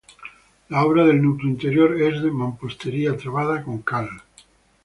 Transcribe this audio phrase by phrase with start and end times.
[0.69, 4.09] La obra del núcleo interior es de mampostería trabada con cal.